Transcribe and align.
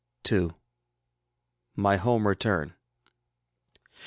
II. 0.31 0.49
MY 1.75 1.97
HOME 1.97 2.27
RETURN. 2.27 2.73